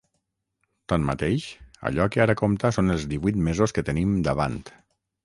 [0.93, 1.43] Tanmateix,
[1.91, 4.57] allò que ara compta són els divuit mesos que tenim davant.